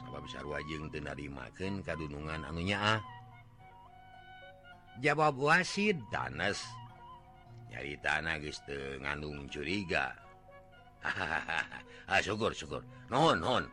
Sabab 0.00 0.24
besar 0.24 0.44
wajeng 0.48 0.88
tenarimaken 0.88 1.84
kadunungan 1.84 2.42
anunya 2.48 2.98
ah. 2.98 3.00
Jawab 5.00 5.36
wasid 5.36 6.00
danes. 6.08 6.60
Nyari 7.72 7.96
tanah 8.04 8.36
guys 8.40 8.60
ngandung 9.00 9.48
curiga. 9.48 10.12
Ah, 12.12 12.20
syukur 12.20 12.52
syukur. 12.52 12.82
Non 13.08 13.40
non 13.40 13.64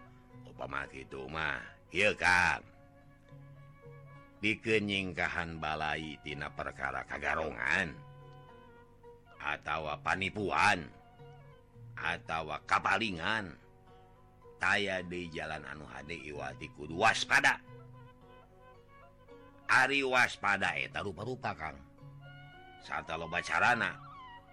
upama 0.48 0.86
itu 0.96 1.28
mah 1.28 1.60
iya 1.92 2.14
kang. 2.16 2.62
dikenyingkahan 4.40 5.60
balaitina 5.60 6.48
perkara 6.56 7.04
kagarongan 7.04 7.92
atau 9.40 9.92
panipuan 10.04 10.84
atau 11.96 12.56
kapalingan. 12.64 13.56
Taya 14.60 15.00
di 15.00 15.32
jalan 15.32 15.64
anu 15.64 15.88
HD 15.88 16.36
Iwati 16.36 16.68
Kudu 16.76 17.00
waspada. 17.00 17.64
Ari 19.72 20.04
waspada 20.04 20.76
eta 20.76 21.00
rupa-rupa 21.00 21.56
Kang. 21.56 21.80
Saat 22.84 23.08
loba 23.16 23.40
carana 23.40 23.96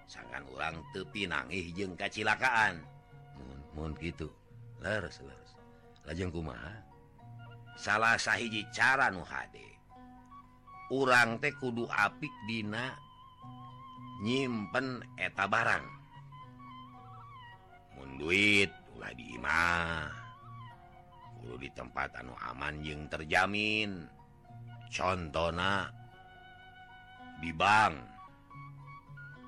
sangkan 0.07 0.47
orang 0.55 0.79
tepi 0.95 1.27
nangih 1.27 1.75
jeung 1.75 1.99
kacilakaan. 1.99 2.79
Mohon 3.75 3.99
gitu 3.99 4.31
lajeng 6.07 6.31
kumaha? 6.31 6.79
Salah 7.75 8.15
sahiji 8.15 8.63
cara 8.71 9.11
nu 9.11 9.27
hade. 9.27 9.76
urang 10.93 11.43
teh 11.43 11.55
kudu 11.59 11.87
apik 11.91 12.31
Dina 12.47 12.95
nyimpen 14.23 15.03
eta 15.19 15.45
barang. 15.51 15.85
Mun 17.97 18.11
duit 18.21 18.71
ulah 18.95 19.13
di 19.13 19.25
imah. 19.35 20.09
Kudu 21.37 21.55
di 21.61 21.69
tempat 21.75 22.17
anu 22.23 22.33
aman 22.39 22.81
jeung 22.81 23.11
terjamin. 23.11 24.07
Contohna 24.93 25.91
di 27.43 27.51
bank. 27.51 27.95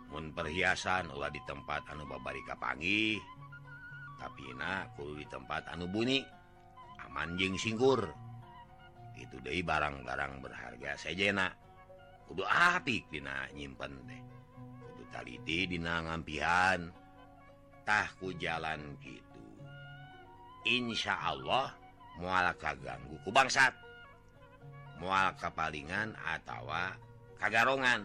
Mun 0.08 0.32
perhiasan 0.32 1.12
ulah 1.12 1.28
di 1.28 1.40
tempat 1.44 1.84
anu 1.92 2.08
babarika 2.08 2.56
pagi 2.56 3.20
tapi 4.18 4.50
na 4.58 4.82
kudu 4.98 5.14
di 5.22 5.26
tempat 5.30 5.70
anu 5.70 5.86
bunyi. 5.86 6.20
Aman 7.06 7.38
jeung 7.38 7.54
singkur. 7.54 8.27
itu 9.18 9.42
dari 9.42 9.66
barang-barang 9.66 10.38
berharga 10.38 10.94
sejena. 10.94 11.50
Kudu 12.28 12.44
atik 12.44 13.08
Dina 13.08 13.48
nyimpen 13.56 14.04
deh 14.04 14.28
totaliti 15.08 15.64
dinangampihantahku 15.64 18.36
jalan 18.36 18.92
gitu. 19.00 19.24
Insya 20.68 21.16
Allah 21.16 21.72
mualah 22.20 22.52
kaganggu 22.60 23.16
ku 23.24 23.32
bangsat. 23.32 23.72
Mual 24.98 25.30
kepalingan 25.38 26.10
atau 26.18 26.66
kagarongan 27.38 28.02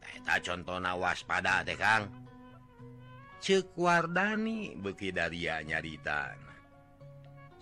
kita 0.00 0.40
contoh 0.40 0.80
nawas 0.80 1.20
pada 1.26 1.60
dekang 1.60 2.08
cewardani 3.44 4.72
beki 4.80 5.12
daria 5.12 5.60
nyarita. 5.60 6.32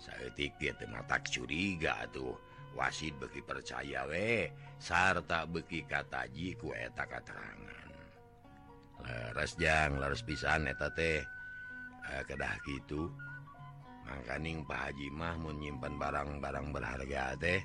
sayatik 0.03 0.59
mata 0.91 1.23
curiga 1.23 2.03
tuh. 2.11 2.35
Wasit 2.73 3.13
beki 3.21 3.45
percaya 3.45 4.09
we 4.09 4.49
sarta 4.81 5.45
beki 5.45 5.85
kataji 5.85 6.57
ku 6.57 6.73
eta 6.73 7.05
katerangan. 7.05 7.89
Leres 9.05 9.53
jang 9.61 10.01
leres 10.01 10.25
pisan 10.25 10.65
eta 10.65 10.89
teh. 10.89 11.21
Eh, 12.03 12.21
kedah 12.27 12.59
gitu 12.67 13.07
mangkaning 14.03 14.67
Pak 14.67 14.91
Haji 14.91 15.07
mah 15.15 15.39
menyimpan 15.39 15.95
barang-barang 15.95 16.67
berharga 16.75 17.39
teh. 17.39 17.61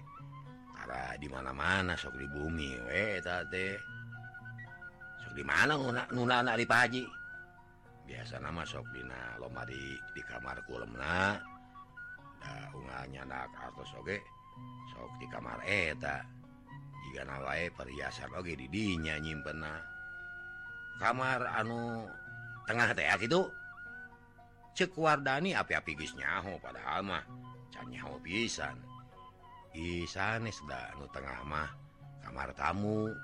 Karena 0.79 1.19
di 1.19 1.27
mana 1.27 1.51
mana 1.51 1.99
sok 1.99 2.15
di 2.15 2.27
bumi 2.31 2.71
we 2.87 3.19
eta 3.19 3.43
teh. 3.49 3.75
Sok 5.25 5.33
di 5.35 5.43
mana 5.43 5.75
nuna 6.15 6.45
anak 6.45 6.63
di 6.63 6.67
Pak 6.69 6.81
Haji? 6.85 7.03
Biasa 8.09 8.41
nama 8.41 8.65
sok 8.65 8.89
dina 8.93 9.37
lomba 9.37 9.69
di 9.69 9.77
di 10.17 10.23
kamar 10.25 10.65
kulemna 10.65 11.37
unganya 12.75 13.25
anak 13.25 13.53
atas 13.59 13.93
oge 13.99 14.19
sok 14.93 15.11
di 15.21 15.27
kamar 15.31 15.61
eh, 15.65 15.95
eta. 15.95 16.23
Jika 17.09 17.25
nawae 17.25 17.73
perhiasan 17.73 18.35
oge 18.37 18.59
didinya 18.59 19.17
nyimpen 19.17 19.65
kamar 20.99 21.47
anu 21.55 22.05
tengah 22.67 22.91
teh 22.93 23.07
ah, 23.07 23.17
gitu 23.17 23.49
cekuardani 24.75 25.55
api-api 25.55 25.95
geus 25.99 26.15
nyaho 26.15 26.59
padahal 26.63 27.03
mah 27.03 27.25
can 27.75 27.87
nyaho 27.91 28.19
pisan. 28.23 28.79
Isanis 29.75 30.59
da 30.67 30.91
anu 30.95 31.07
tengah 31.15 31.43
mah 31.47 31.71
kamar 32.23 32.51
tamu. 32.55 33.15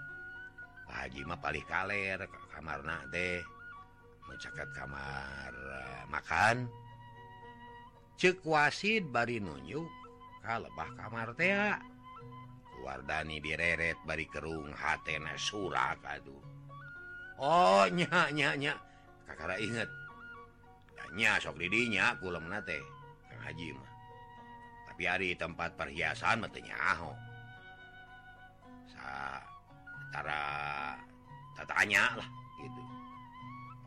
Pak 0.84 1.08
Haji 1.08 1.20
mah 1.26 1.38
paling 1.40 1.66
kaler 1.66 2.18
kamar 2.54 2.78
nak 2.86 3.10
teh. 3.10 3.42
Mencaket 4.24 4.68
kamar 4.72 5.52
uh, 5.52 6.02
makan. 6.08 6.70
cek 8.20 8.42
wasid 8.46 9.10
bari 9.10 9.42
nunjuk 9.42 9.86
kalebah 10.44 10.68
lebah 10.70 10.90
kamar 10.98 11.28
tea 11.36 11.76
Wardani 12.84 13.40
direret 13.40 13.96
bari 14.04 14.28
kerung 14.28 14.68
hatena 14.76 15.32
surak 15.40 16.04
aduh 16.04 16.54
Oh 17.38 17.86
nya 17.90 18.30
nya 18.30 18.54
nya. 18.54 18.74
Kakara 19.26 19.58
inget. 19.58 19.90
Nya 21.14 21.38
sok 21.38 21.58
didinya 21.58 22.14
kulem 22.18 22.46
nate 22.50 22.78
Kang 23.30 23.42
Haji 23.42 23.74
mah. 23.74 23.92
Tapi 24.90 25.02
hari 25.06 25.28
tempat 25.34 25.74
perhiasan 25.74 26.38
matanya 26.38 26.78
aho 26.78 27.10
sa 28.94 29.42
tara 30.14 30.42
tatanya 31.58 32.14
lah 32.18 32.28
gitu. 32.62 32.82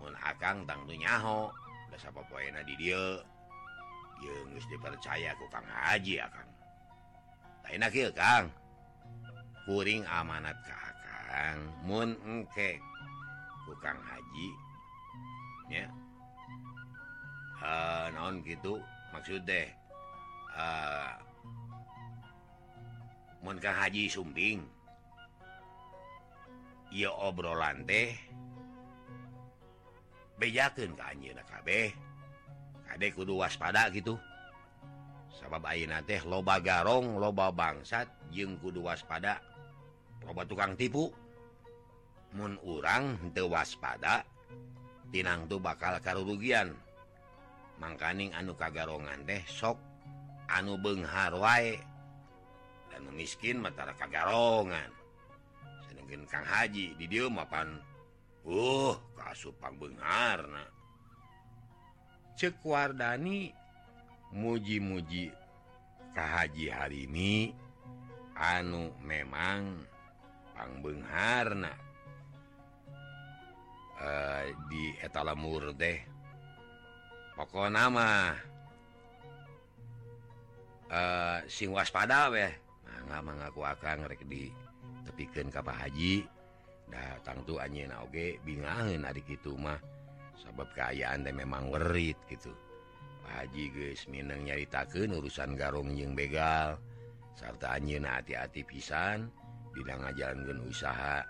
Mun 0.04 0.16
akang 0.20 0.68
tangtu 0.68 1.00
nyaho 1.00 1.48
da 1.88 1.96
sapa 1.96 2.20
poena 2.28 2.60
di 2.68 2.76
dieu. 2.76 3.24
dipercaya 4.68 5.32
ku 5.38 5.46
Kang 5.50 5.66
Haji 5.66 6.22
Kangkuring 8.16 10.08
amanat 10.08 10.56
Kakangke 10.64 12.80
tukang 13.68 14.00
Haji. 14.00 14.50
Ya. 15.68 15.88
Eh, 17.58 17.66
uh, 17.66 18.06
non 18.16 18.40
gitu 18.46 18.80
maksud 19.12 19.44
deh? 19.44 19.68
Uh, 20.56 21.12
Kang 23.60 23.76
Haji 23.76 24.08
Sumbing. 24.08 24.64
Ia 26.96 27.12
obrolan 27.12 27.84
teh. 27.84 28.16
Bejakan 30.38 30.94
ke 30.94 31.04
anjkabeh 31.04 32.07
adek 32.92 33.18
kudu 33.18 33.40
waspada 33.40 33.90
gitu. 33.92 34.16
Sabab 35.34 35.64
Aina 35.70 36.02
teh 36.02 36.22
loba 36.26 36.58
garong 36.58 37.22
loba 37.22 37.54
bangsat 37.54 38.10
jeung 38.34 38.58
kudu 38.58 38.86
waspada. 38.86 39.40
Loba 40.26 40.44
tukang 40.44 40.74
tipu. 40.74 41.12
Mun 42.36 42.60
urang 42.66 43.32
te 43.32 43.42
waspada 43.42 44.26
tinang 45.14 45.48
tuh 45.48 45.62
bakal 45.62 45.98
karurugian. 46.04 46.76
Mangkaning 47.78 48.34
anu 48.34 48.58
kagarongan 48.58 49.24
deh 49.24 49.44
sok 49.46 49.78
anu 50.50 50.76
Benghar 50.82 51.32
wae. 51.38 51.78
Dan 52.90 53.14
miskin 53.14 53.62
matara 53.62 53.94
kagarongan 53.94 54.98
sedangkan 56.08 56.24
Kang 56.28 56.48
Haji 56.48 56.96
di 56.96 57.06
dia 57.08 57.28
mapan 57.28 57.80
uh 58.48 58.96
kasupang 59.16 59.76
Benghar 59.76 60.40
nah 60.48 60.68
Wardani 62.38 63.50
muji-muji 64.30 65.34
Kahaji 66.14 66.70
hari 66.70 67.10
ini 67.10 67.50
anu 68.38 68.94
memang 69.02 69.82
Pangbengharna 70.54 71.74
e, 73.98 74.06
eh, 74.06 74.44
di 74.70 74.94
eta 75.02 75.22
mur 75.34 75.74
deh 75.74 75.98
pokok 77.38 77.70
nama 77.70 78.34
eh 80.90 81.40
sing 81.46 81.70
waspada 81.70 82.34
weh. 82.34 82.54
Mangga 82.86 83.20
mengaku 83.24 83.62
akan 83.64 84.10
rek 84.10 84.26
di 84.28 84.52
tepikan 85.08 85.48
kapal 85.48 85.76
Haji. 85.76 86.26
Datang 86.88 87.44
tuh 87.44 87.60
anjing 87.60 87.92
oge 87.92 88.40
bingaheun 88.44 89.04
adik 89.04 89.28
itu 89.28 89.56
mah. 89.56 89.97
sabab 90.38 90.70
keayaan 90.78 91.26
teh 91.26 91.34
memang 91.34 91.70
werit 91.74 92.18
gitu 92.30 92.54
Haji 93.28 93.66
guys 93.76 94.08
Minang 94.08 94.48
nyaritakan 94.48 95.20
urusan 95.20 95.60
garung 95.60 95.92
jeung 95.92 96.16
begal 96.16 96.80
serta 97.36 97.76
anjin 97.76 98.08
hati-hati 98.08 98.64
pisan 98.64 99.28
bidang 99.76 100.00
ngajalankeun 100.00 100.64
usaha 100.64 101.22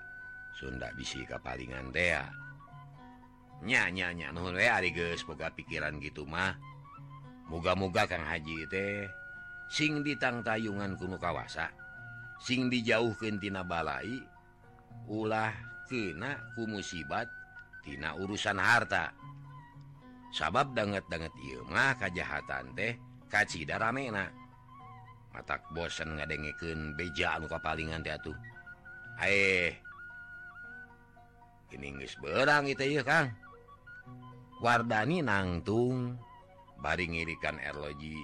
Sunda 0.57 0.89
bisi 0.97 1.21
kapalingan 1.21 1.93
téa. 1.93 2.25
nya 3.65 3.89
nya 3.89 4.29
nuhun 4.29 4.53
we 4.53 4.69
ari 4.69 4.93
geus 4.93 5.25
boga 5.25 5.49
pikiran 5.49 5.97
gitu 5.97 6.29
mah 6.29 6.53
muga-muga 7.49 8.05
Kang 8.05 8.21
Haji 8.21 8.69
teh 8.69 9.09
sing 9.65 10.05
ditang 10.05 10.45
tayungan 10.45 10.93
kuno 10.93 11.17
kawasa 11.17 11.73
sing 12.37 12.69
dijauhkeun 12.69 13.41
tina 13.41 13.65
balai 13.65 14.21
ulah 15.09 15.53
kena 15.89 16.37
ku 16.53 16.69
musibat 16.69 17.25
Tina 17.83 18.15
urusan 18.17 18.57
harta. 18.61 19.13
Sabab 20.31 20.75
banget 20.75 21.07
ieu 21.41 21.63
Imah 21.63 21.95
kejahatan 21.97 22.75
teh 22.75 22.99
kacita 23.31 23.79
ramena. 23.79 24.27
Matak 25.31 25.63
bosen 25.71 26.17
ngadengeken 26.17 26.97
bejaan 26.97 27.45
kepalingan 27.45 28.01
tuh 28.23 28.35
eh 29.21 29.73
ini 31.73 32.05
berang 32.21 32.69
itu 32.69 33.03
Kang. 33.03 33.33
Wardani 34.57 35.21
nangtung 35.21 36.17
bari 36.81 37.05
ngirikan 37.05 37.61
erloji 37.61 38.17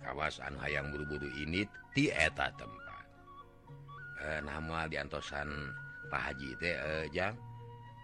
kawasan 0.00 0.56
hayang 0.60 0.88
buru-buru 0.92 1.28
ini 1.36 1.64
ti 1.92 2.08
eta 2.08 2.48
tempat. 2.56 3.04
Eh, 4.22 4.38
e, 4.38 4.44
nama 4.44 4.88
diantosan 4.88 5.48
Pak 6.08 6.22
Haji 6.32 6.50
teh 6.56 6.76
e, 6.76 6.92
jang. 7.12 7.36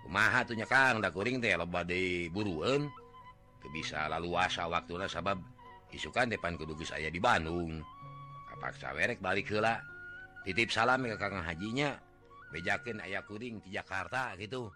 maha 0.09 0.43
tuhnya 0.43 0.65
Kang 0.65 1.05
da 1.05 1.13
kuring 1.13 1.39
teh 1.39 1.53
loba 1.55 1.85
buruan 2.33 2.89
bisa 3.69 4.09
lalu 4.09 4.33
asa 4.41 4.65
sabab 5.13 5.39
isukan 5.93 6.29
depan 6.29 6.57
geus 6.57 6.93
aya 6.93 7.13
di 7.13 7.21
Bandung. 7.21 7.85
Kapaksa 8.49 8.97
werek 8.97 9.21
balik 9.21 9.49
heula. 9.53 9.81
Titip 10.45 10.73
salam 10.73 11.05
ke 11.05 11.17
Kang 11.21 11.45
hajinya. 11.45 11.97
Bejakin 12.49 13.05
ayah 13.05 13.21
kuring 13.29 13.61
di 13.61 13.77
Jakarta 13.77 14.33
gitu. 14.41 14.73